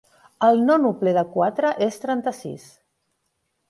El 0.47 0.61
nònuple 0.69 1.13
de 1.19 1.25
quatre 1.37 1.77
és 1.91 2.03
trenta-sis. 2.07 2.69